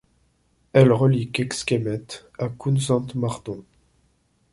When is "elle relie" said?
0.73-1.29